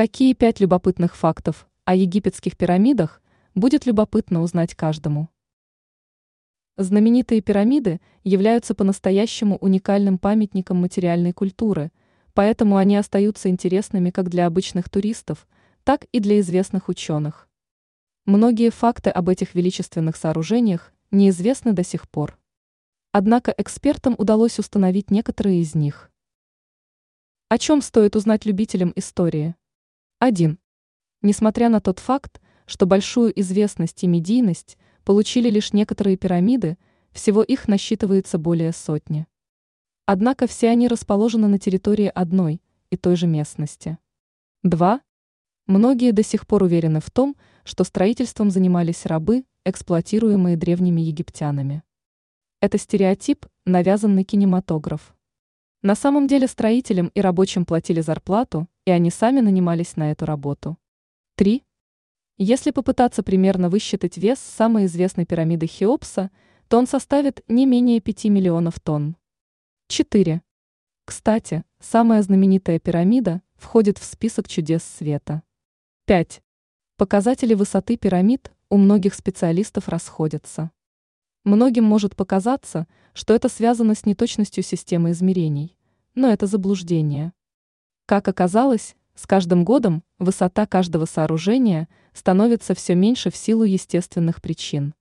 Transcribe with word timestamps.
Какие 0.00 0.32
пять 0.32 0.60
любопытных 0.60 1.14
фактов 1.14 1.68
о 1.84 1.94
египетских 1.94 2.56
пирамидах 2.56 3.20
будет 3.54 3.84
любопытно 3.84 4.40
узнать 4.40 4.74
каждому? 4.74 5.28
Знаменитые 6.78 7.42
пирамиды 7.42 8.00
являются 8.24 8.74
по-настоящему 8.74 9.58
уникальным 9.58 10.16
памятником 10.16 10.78
материальной 10.78 11.34
культуры, 11.34 11.92
поэтому 12.32 12.78
они 12.78 12.96
остаются 12.96 13.50
интересными 13.50 14.08
как 14.08 14.30
для 14.30 14.46
обычных 14.46 14.88
туристов, 14.88 15.46
так 15.84 16.06
и 16.12 16.20
для 16.20 16.40
известных 16.40 16.88
ученых. 16.88 17.46
Многие 18.24 18.70
факты 18.70 19.10
об 19.10 19.28
этих 19.28 19.54
величественных 19.54 20.16
сооружениях 20.16 20.94
неизвестны 21.10 21.74
до 21.74 21.84
сих 21.84 22.08
пор. 22.08 22.38
Однако 23.12 23.54
экспертам 23.54 24.14
удалось 24.16 24.58
установить 24.58 25.10
некоторые 25.10 25.60
из 25.60 25.74
них. 25.74 26.10
О 27.50 27.58
чем 27.58 27.82
стоит 27.82 28.16
узнать 28.16 28.46
любителям 28.46 28.94
истории? 28.96 29.56
1. 30.22 30.58
Несмотря 31.22 31.70
на 31.70 31.80
тот 31.80 31.98
факт, 31.98 32.42
что 32.66 32.84
большую 32.84 33.32
известность 33.40 34.04
и 34.04 34.06
медийность 34.06 34.76
получили 35.02 35.48
лишь 35.48 35.72
некоторые 35.72 36.18
пирамиды, 36.18 36.76
всего 37.10 37.42
их 37.42 37.68
насчитывается 37.68 38.36
более 38.36 38.72
сотни. 38.72 39.26
Однако 40.04 40.46
все 40.46 40.68
они 40.68 40.88
расположены 40.88 41.48
на 41.48 41.58
территории 41.58 42.12
одной 42.14 42.60
и 42.90 42.98
той 42.98 43.16
же 43.16 43.26
местности. 43.26 43.96
2. 44.62 45.00
Многие 45.66 46.12
до 46.12 46.22
сих 46.22 46.46
пор 46.46 46.64
уверены 46.64 47.00
в 47.00 47.10
том, 47.10 47.34
что 47.64 47.84
строительством 47.84 48.50
занимались 48.50 49.06
рабы, 49.06 49.46
эксплуатируемые 49.64 50.58
древними 50.58 51.00
египтянами. 51.00 51.82
Это 52.60 52.76
стереотип, 52.76 53.46
навязанный 53.64 54.24
кинематограф. 54.24 55.16
На 55.82 55.94
самом 55.94 56.26
деле 56.26 56.46
строителям 56.46 57.10
и 57.14 57.22
рабочим 57.22 57.64
платили 57.64 58.02
зарплату, 58.02 58.68
и 58.84 58.90
они 58.90 59.10
сами 59.10 59.40
нанимались 59.40 59.96
на 59.96 60.10
эту 60.10 60.26
работу. 60.26 60.76
3. 61.36 61.64
Если 62.36 62.70
попытаться 62.70 63.22
примерно 63.22 63.70
высчитать 63.70 64.18
вес 64.18 64.38
самой 64.38 64.84
известной 64.84 65.24
пирамиды 65.24 65.66
Хеопса, 65.66 66.30
то 66.68 66.76
он 66.76 66.86
составит 66.86 67.42
не 67.48 67.64
менее 67.64 68.00
5 68.00 68.26
миллионов 68.26 68.78
тонн. 68.78 69.16
4. 69.88 70.42
Кстати, 71.06 71.64
самая 71.80 72.20
знаменитая 72.20 72.78
пирамида 72.78 73.40
входит 73.56 73.96
в 73.96 74.04
список 74.04 74.48
чудес 74.48 74.82
света. 74.82 75.42
5. 76.04 76.42
Показатели 76.98 77.54
высоты 77.54 77.96
пирамид 77.96 78.52
у 78.68 78.76
многих 78.76 79.14
специалистов 79.14 79.88
расходятся. 79.88 80.70
Многим 81.44 81.84
может 81.84 82.16
показаться, 82.16 82.86
что 83.14 83.34
это 83.34 83.48
связано 83.48 83.94
с 83.94 84.04
неточностью 84.04 84.62
системы 84.62 85.12
измерений, 85.12 85.76
но 86.14 86.28
это 86.28 86.46
заблуждение. 86.46 87.32
Как 88.06 88.26
оказалось, 88.28 88.96
с 89.14 89.26
каждым 89.26 89.64
годом 89.64 90.02
высота 90.18 90.66
каждого 90.66 91.04
сооружения 91.04 91.88
становится 92.12 92.74
все 92.74 92.94
меньше 92.94 93.30
в 93.30 93.36
силу 93.36 93.64
естественных 93.64 94.40
причин. 94.40 94.94